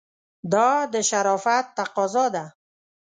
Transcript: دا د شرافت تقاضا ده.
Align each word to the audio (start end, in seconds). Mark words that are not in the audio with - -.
دا 0.53 0.69
د 0.93 0.95
شرافت 1.09 1.65
تقاضا 1.77 2.25
ده. 2.35 2.45